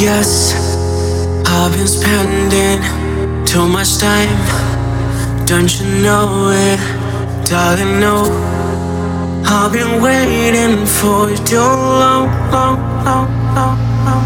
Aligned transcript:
yes, 0.00 0.54
I've 1.46 1.72
been 1.72 1.86
spending 1.86 2.80
too 3.44 3.66
much 3.68 3.98
time. 3.98 4.34
Don't 5.46 5.70
you 5.78 5.86
know 6.02 6.50
it? 6.50 6.80
Darling, 7.46 8.00
no. 8.00 8.24
I've 9.46 9.72
been 9.72 10.02
waiting 10.02 10.86
for 10.86 11.30
you 11.30 11.36
too 11.36 11.58
long, 11.58 12.28
long, 12.50 12.78
long, 13.04 13.28
long, 13.54 13.78
long. 14.04 14.24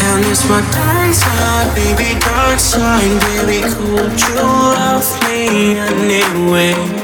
And 0.00 0.24
it's 0.26 0.48
my 0.48 0.60
dark 0.72 1.14
side, 1.14 1.74
baby, 1.74 2.18
dark 2.20 2.58
side, 2.58 3.20
baby. 3.46 3.62
Could 3.62 4.20
you 4.20 4.34
love 4.36 5.06
me 5.28 5.78
anyway? 5.78 7.01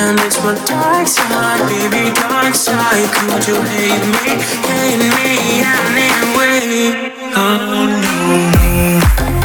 And 0.00 0.20
it's 0.20 0.38
my 0.44 0.54
dark 0.64 1.08
side, 1.08 1.58
baby, 1.68 2.14
dark 2.14 2.54
side. 2.54 3.10
Could 3.14 3.48
you 3.48 3.60
hate 3.60 4.06
me, 4.14 4.38
hate 4.70 5.02
me 5.16 5.58
anyway? 5.66 7.12
Oh 7.34 7.86
no. 8.00 8.08
broken 9.18 9.37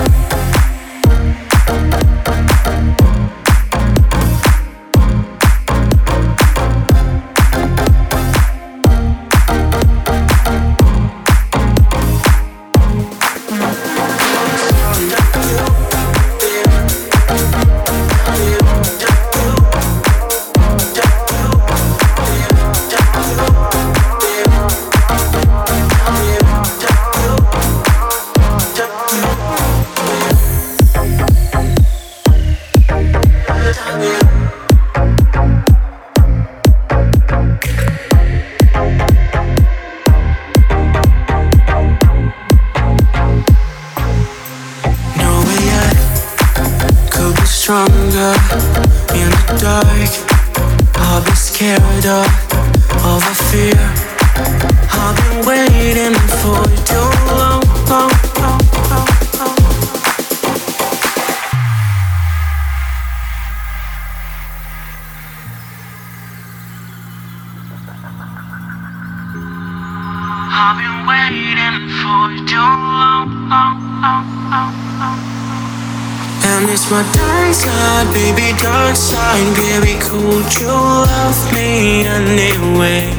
my 76.94 77.02
dark 77.14 77.54
side, 77.56 78.08
baby, 78.14 78.54
dark 78.62 78.96
side. 78.96 79.50
Baby, 79.58 79.98
could 79.98 80.46
you 80.62 80.70
love 80.70 81.40
me 81.52 82.06
anyway? 82.06 83.10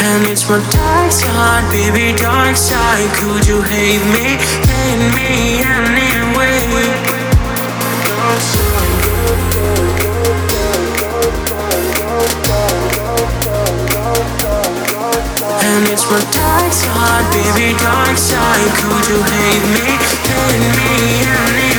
And 0.00 0.24
it's 0.32 0.48
my 0.48 0.56
dark 0.72 1.12
side, 1.12 1.64
baby, 1.68 2.16
dark 2.16 2.56
side. 2.56 3.10
Could 3.20 3.44
you 3.46 3.60
hate 3.60 4.04
me, 4.14 4.40
hate 4.64 5.04
me 5.16 5.60
anyway? 5.60 6.56
And 15.68 15.82
it's 15.92 16.06
my 16.10 16.22
dark 16.40 16.72
side, 16.72 17.26
baby, 17.36 17.76
dark 17.76 18.16
side. 18.16 18.70
Could 18.80 19.04
you 19.12 19.20
hate 19.34 19.66
me, 19.76 19.88
hate 20.24 20.64
me 20.78 20.92
anyway? 21.36 21.71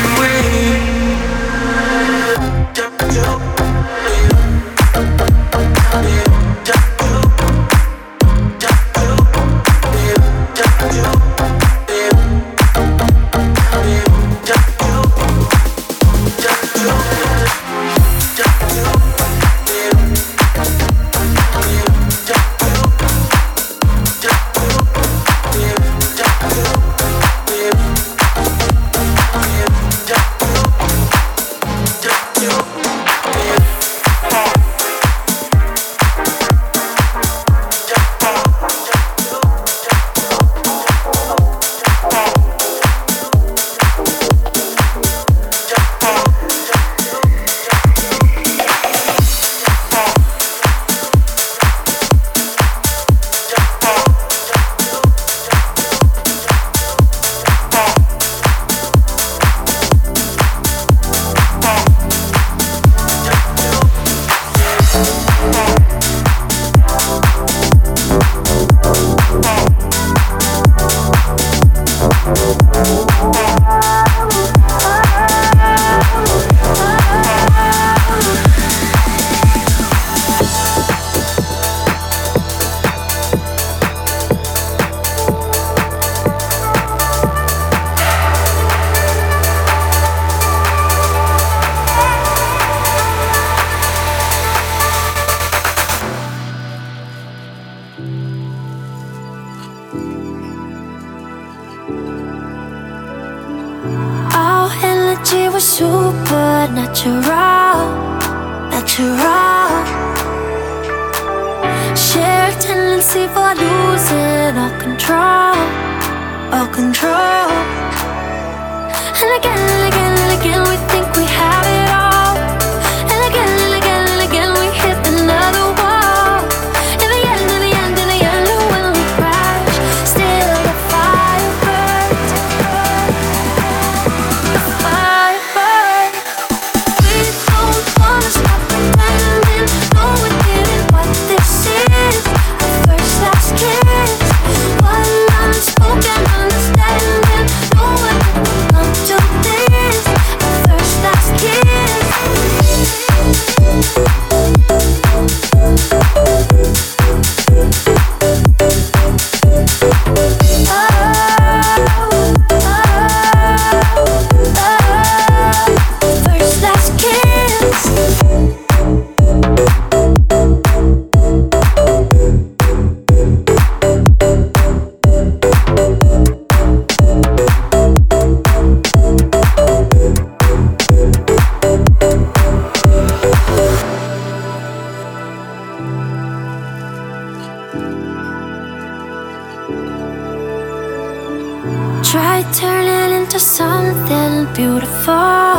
to 193.34 193.40
something 193.40 194.46
beautiful, 194.54 195.58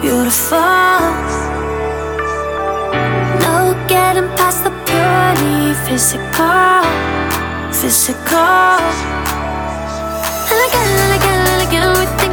beautiful. 0.00 0.58
No 3.38 3.72
getting 3.86 4.26
past 4.34 4.64
the 4.64 4.72
purely 4.86 5.74
physical, 5.86 6.82
physical. 7.70 8.82
And 10.50 10.60
again 10.66 10.90
and 11.04 11.12
again 11.18 11.40
and 11.52 11.68
again 11.68 11.88
we 12.00 12.06
think. 12.18 12.31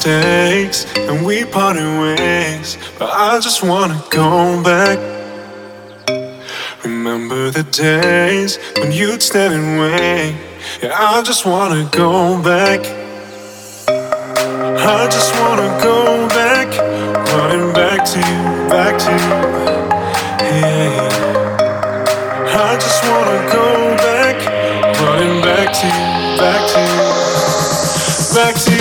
mistakes 0.00 0.86
and 0.96 1.26
we 1.26 1.44
parted 1.44 1.84
ways. 2.00 2.78
But 2.98 3.10
I 3.12 3.38
just 3.40 3.62
wanna 3.62 4.02
go 4.10 4.62
back. 4.62 4.98
Remember 6.82 7.50
the 7.50 7.64
days 7.64 8.58
when 8.78 8.92
you'd 8.92 9.22
stand 9.22 9.52
and 9.54 9.78
wait. 9.78 10.34
Yeah, 10.82 10.96
I 10.96 11.22
just 11.22 11.44
wanna 11.44 11.86
go 11.92 12.40
back. 12.42 12.80
I 13.88 15.06
just 15.16 15.32
wanna 15.40 15.68
go 15.82 16.26
back, 16.28 16.68
running 17.34 17.72
back 17.74 18.04
to 18.12 18.18
you, 18.30 18.42
back 18.74 18.94
to 19.04 19.12
you. 19.24 19.36
Yeah. 20.50 21.08
I 22.68 22.74
just 22.84 23.00
wanna 23.10 23.40
go 23.58 23.66
back, 24.08 24.36
running 25.02 25.42
back 25.42 25.68
to 25.80 25.86
you, 25.96 26.08
back 26.42 26.62
to 26.72 26.80
you, 26.94 28.34
back 28.34 28.54
to 28.64 28.70
you. 28.72 28.79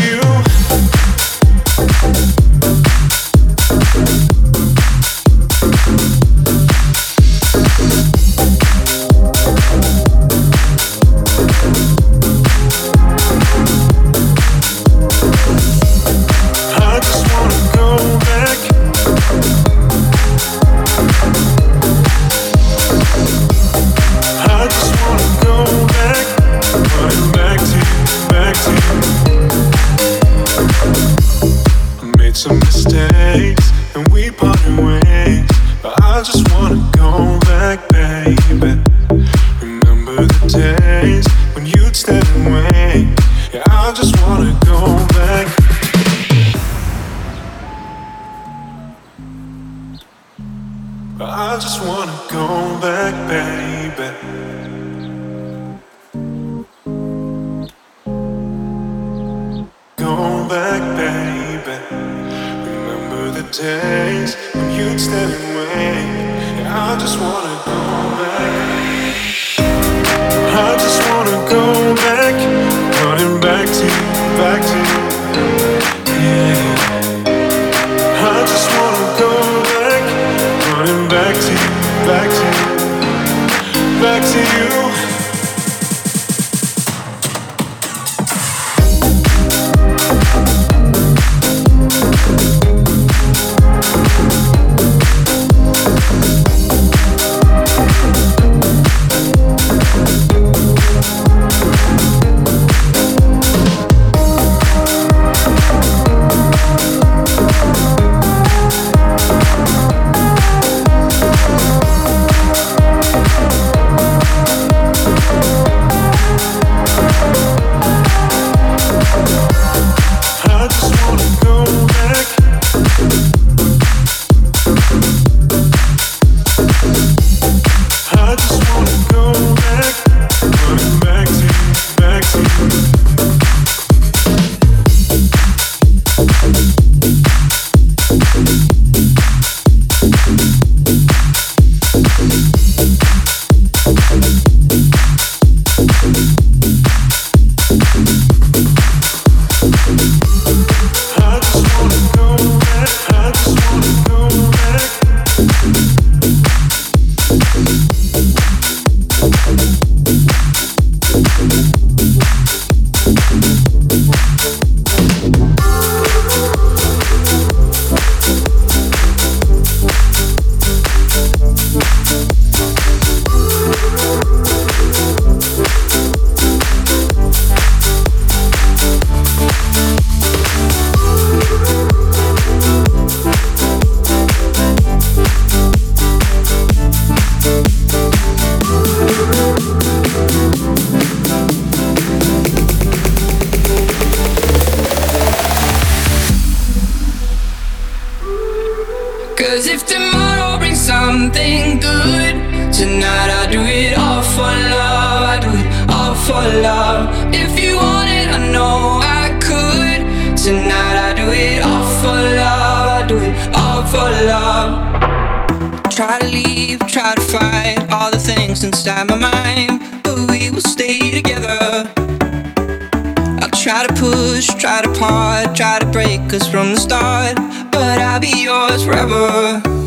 Try 224.59 224.81
to 224.81 224.91
part, 224.99 225.55
try 225.55 225.79
to 225.79 225.85
break 225.85 226.33
us 226.33 226.45
from 226.51 226.73
the 226.73 226.79
start, 226.79 227.37
but 227.71 227.99
I'll 227.99 228.19
be 228.19 228.43
yours 228.43 228.83
forever. 228.83 229.78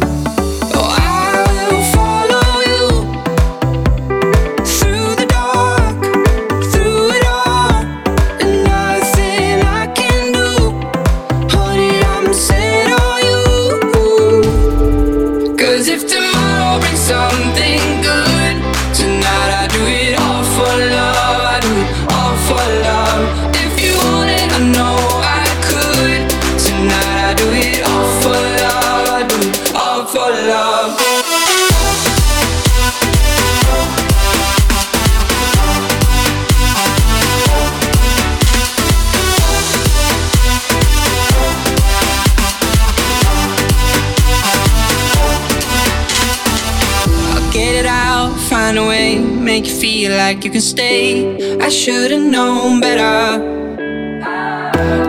like 50.34 50.44
you 50.46 50.50
can 50.50 50.62
stay. 50.62 51.58
I 51.58 51.68
should've 51.68 52.22
known 52.22 52.80
better. 52.80 53.38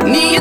Need 0.05 0.32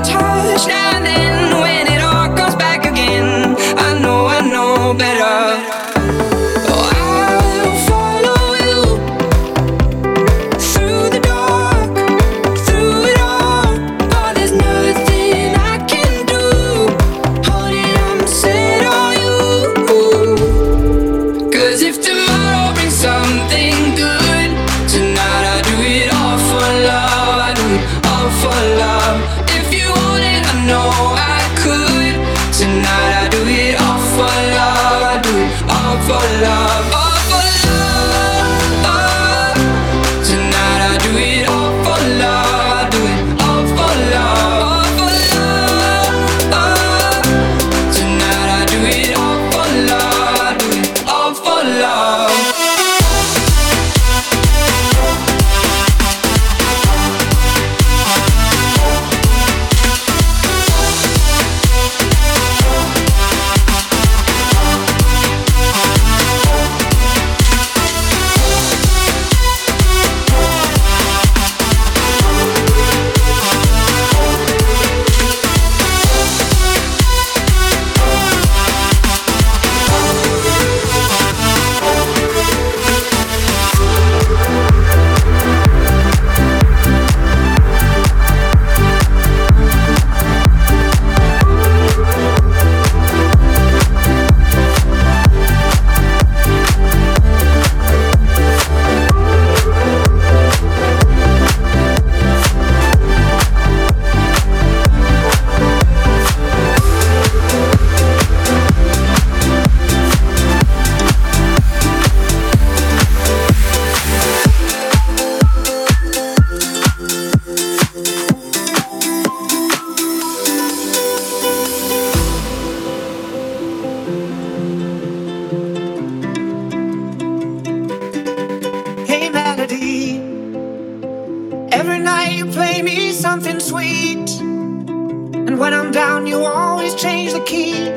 Every 131.84 131.98
night 131.98 132.34
you 132.36 132.46
play 132.46 132.80
me 132.80 133.10
something 133.10 133.58
sweet. 133.58 134.30
And 134.38 135.58
when 135.58 135.74
I'm 135.74 135.90
down, 135.90 136.28
you 136.28 136.44
always 136.44 136.94
change 136.94 137.32
the 137.32 137.40
key. 137.40 137.90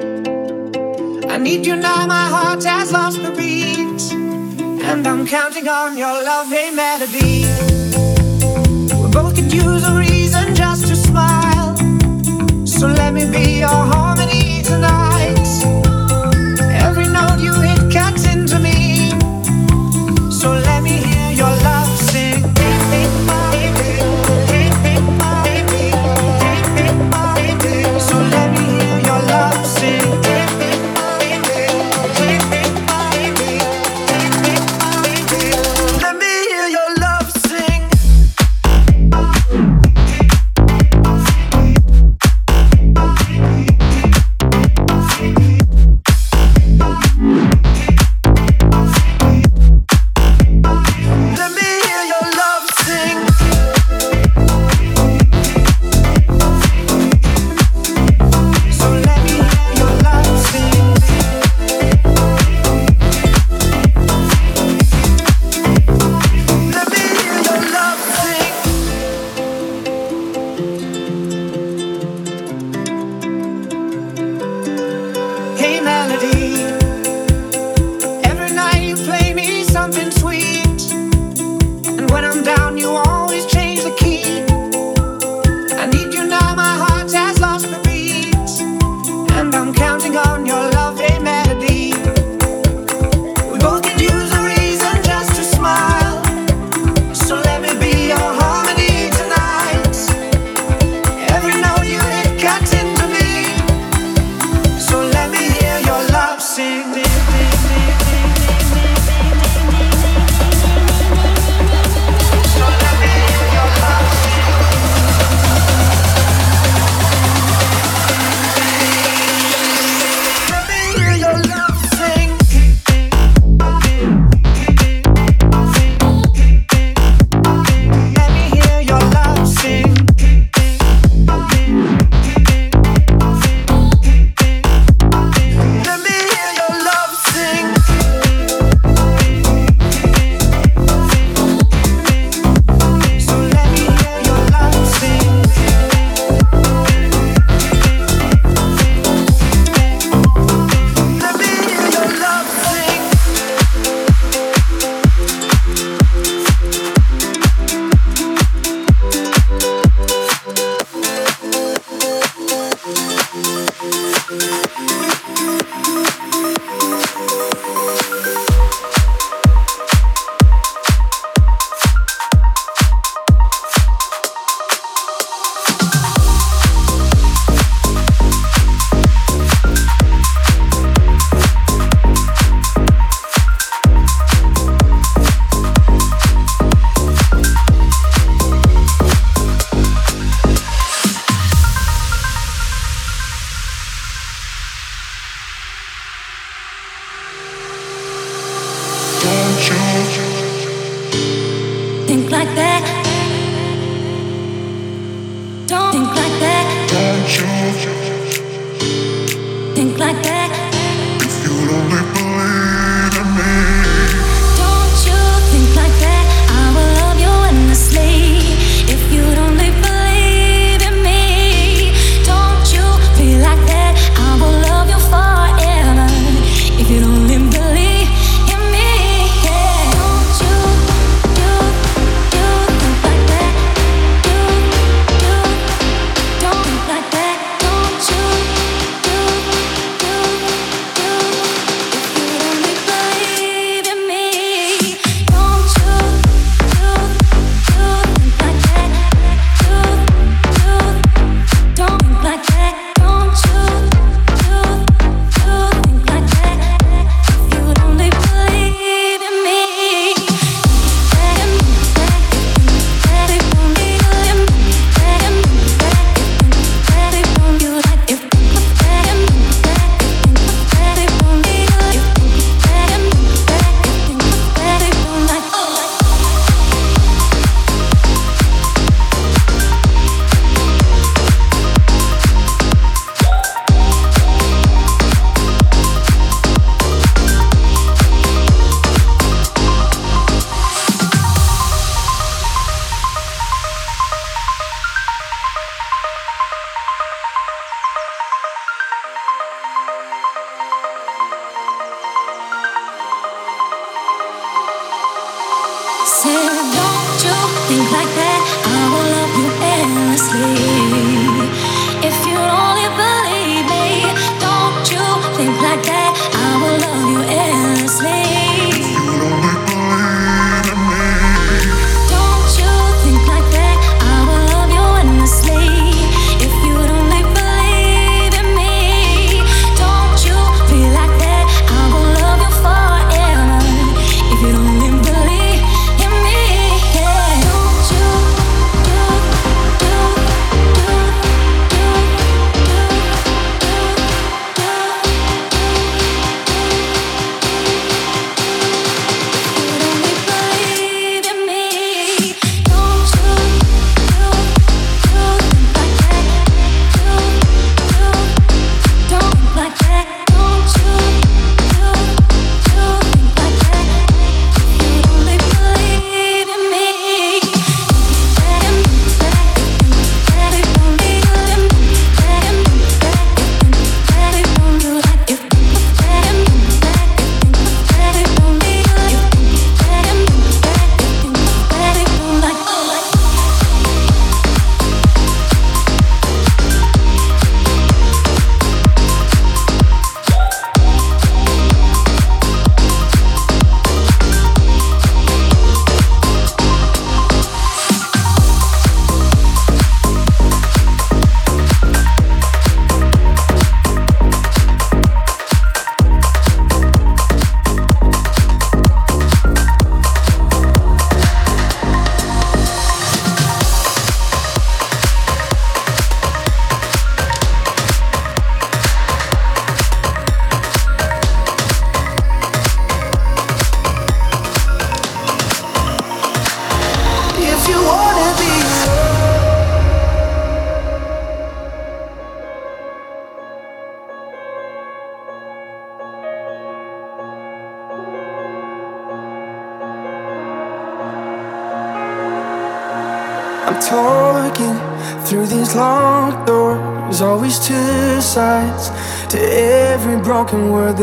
I 1.29 1.37
need 1.37 1.67
you 1.67 1.75
now, 1.75 2.07
my 2.07 2.25
heart 2.27 2.63
has 2.63 2.91
lost 2.91 3.21
the 3.21 3.29
beat. 3.29 4.01
And 4.89 5.05
I'm 5.05 5.27
counting 5.27 5.67
on 5.67 5.99
your 5.99 6.15
loving 6.31 6.75
melody. 6.75 7.45
We 9.03 9.07
both 9.11 9.35
could 9.35 9.53
use 9.53 9.83
a 9.87 9.93
reason 9.99 10.55
just 10.55 10.87
to 10.87 10.95
smile. 10.95 11.77
So 12.65 12.87
let 12.87 13.13
me 13.13 13.29
be 13.29 13.59
your 13.59 13.69
heart. 13.69 14.04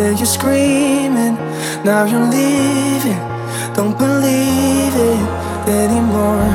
Word 0.02 0.18
you're 0.18 0.26
screaming. 0.26 1.34
Now 1.84 2.04
you're 2.04 2.28
leaving. 2.36 3.22
Don't 3.74 3.96
believe 3.96 4.94
it 4.94 5.22
anymore. 5.68 6.48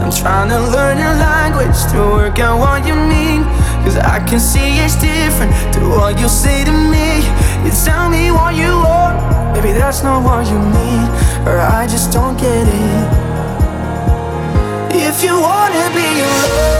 I'm 0.00 0.12
trying 0.12 0.48
to 0.50 0.60
learn 0.74 0.98
your 0.98 1.16
language 1.30 1.78
to 1.92 1.98
work 2.16 2.38
out 2.38 2.58
what 2.58 2.86
you 2.86 2.94
mean. 2.94 3.42
Cause 3.84 3.96
I 3.96 4.18
can 4.28 4.40
see 4.40 4.78
it's 4.84 4.96
different 4.96 5.52
to 5.74 5.80
what 5.88 6.18
you 6.20 6.28
say 6.28 6.64
to 6.64 6.72
me. 6.72 7.08
You 7.64 7.70
tell 7.84 8.08
me 8.08 8.30
what 8.30 8.54
you 8.54 8.72
want. 8.88 9.16
Maybe 9.54 9.72
that's 9.72 10.02
not 10.02 10.22
what 10.24 10.46
you 10.46 10.58
need. 10.58 11.06
Or 11.48 11.58
I 11.58 11.86
just 11.86 12.12
don't 12.12 12.36
get 12.38 12.66
it. 12.66 13.06
If 15.08 15.22
you 15.22 15.34
wanna 15.40 15.84
be 15.98 16.08
alone, 16.22 16.73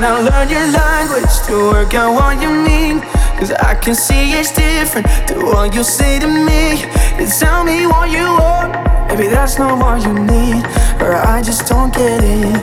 trying 0.00 0.24
learn 0.24 0.48
your 0.48 0.66
language 0.70 1.40
to 1.46 1.70
work 1.72 1.94
out 1.94 2.14
what 2.14 2.40
you 2.40 2.50
mean. 2.50 3.00
Cause 3.38 3.50
I 3.52 3.74
can 3.74 3.94
see 3.94 4.32
it's 4.32 4.52
different 4.52 5.06
to 5.28 5.34
what 5.44 5.74
you 5.74 5.82
say 5.82 6.18
to 6.20 6.26
me. 6.26 6.82
You 7.18 7.26
tell 7.26 7.64
me 7.64 7.86
what 7.86 8.10
you 8.10 8.24
want, 8.24 8.72
maybe 9.08 9.28
that's 9.28 9.58
not 9.58 9.78
what 9.78 10.02
you 10.02 10.14
need, 10.14 10.64
or 11.00 11.14
I 11.14 11.42
just 11.42 11.66
don't 11.66 11.92
get 11.92 12.22
it. 12.22 12.62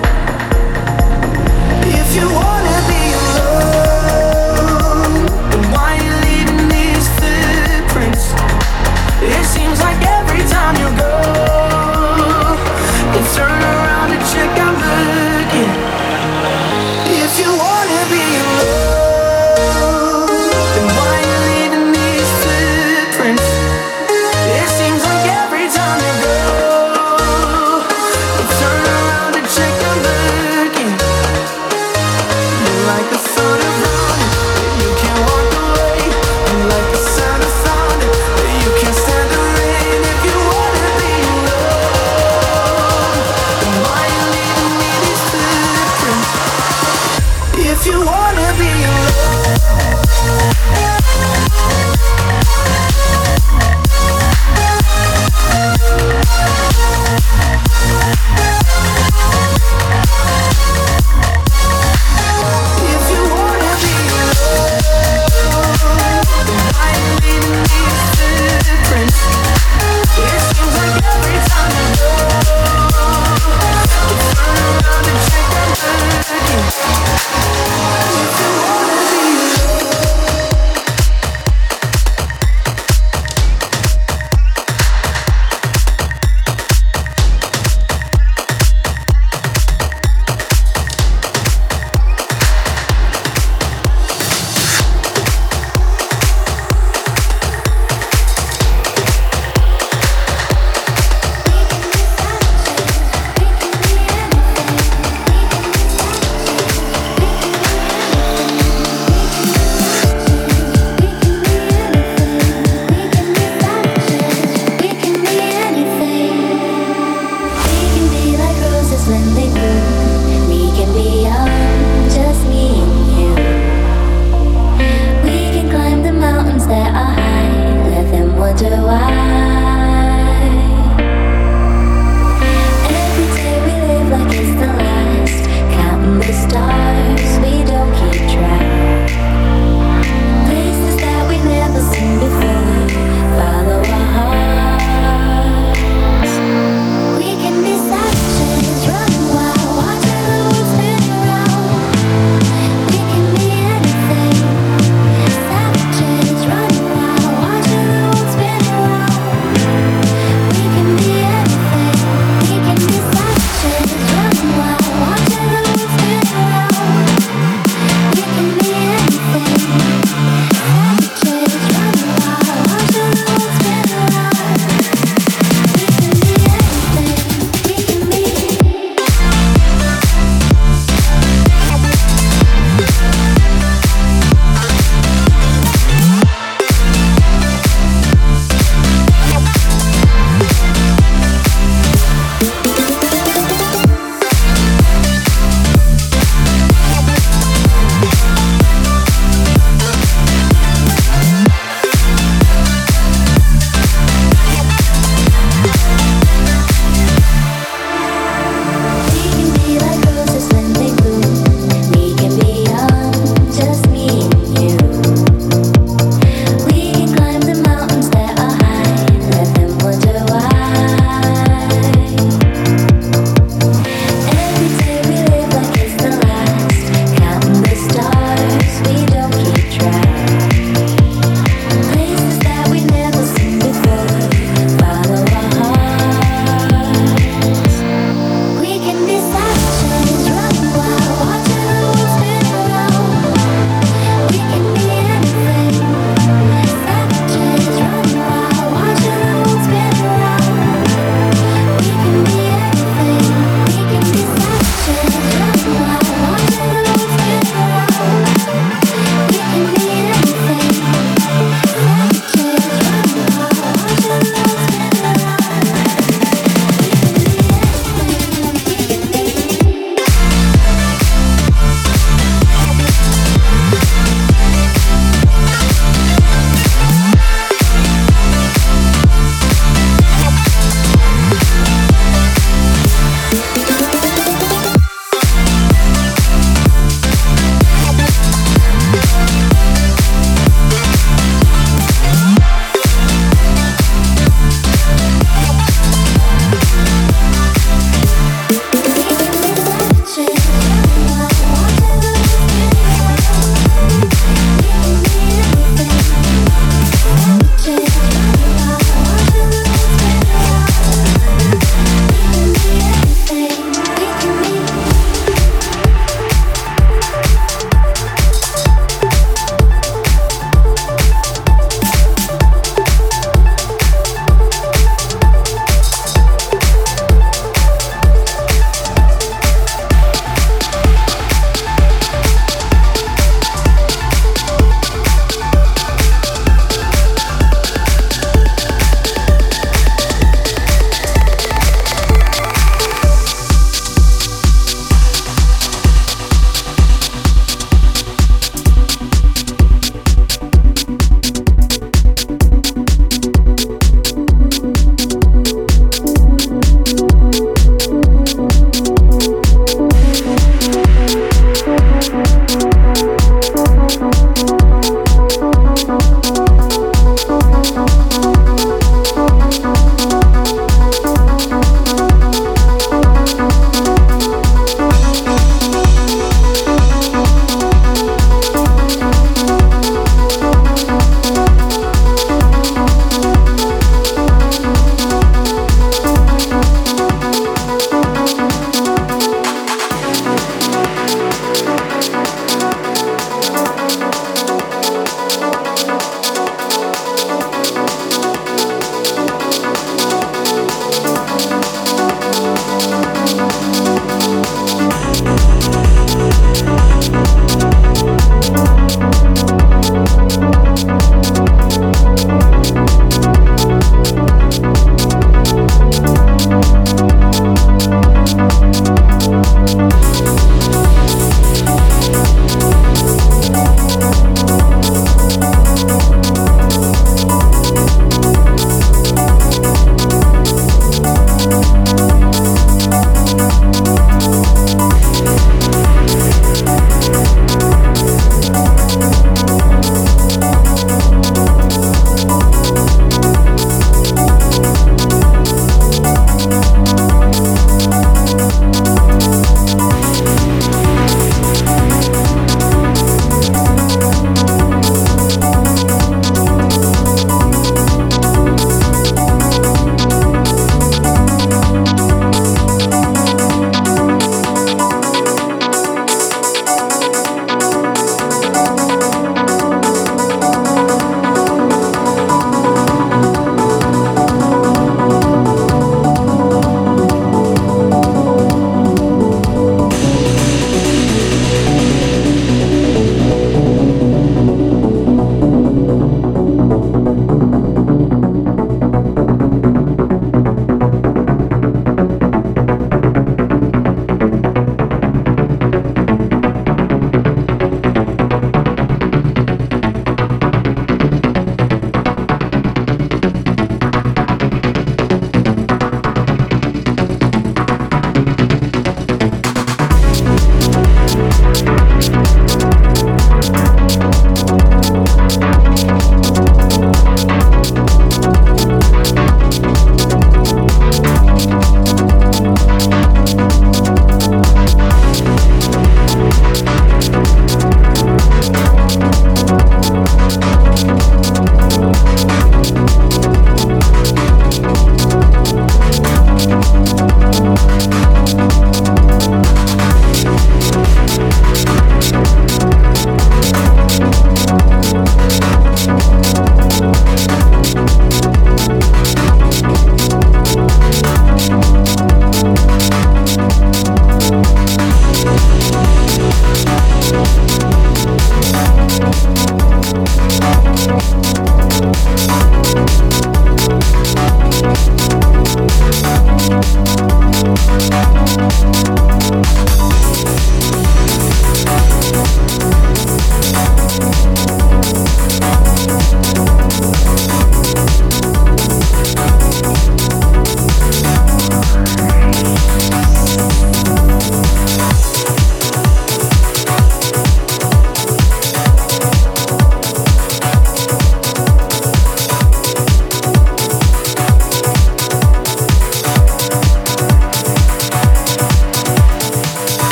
If 1.87 2.15
you 2.15 2.29
want. 2.33 2.54
wanna 17.57 18.09
be 18.09 18.24